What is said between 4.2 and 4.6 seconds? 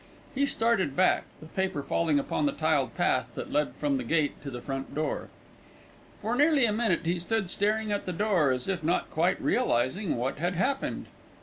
to the